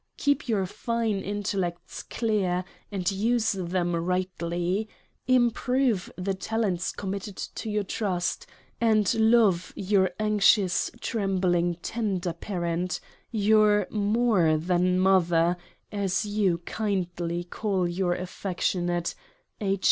[0.17, 4.89] Keep your fine Intellects clear, and use them rightly;
[5.27, 8.47] Improve the Talents committed to your Trust;
[8.81, 13.85] and love your anxious trembling tender Parent; your TO W.
[13.85, 13.85] A.
[13.85, 14.09] CONWAY.
[14.09, 15.57] 33 more than Mother,
[15.91, 19.13] as you kindly call your affectionate
[19.59, 19.79] H.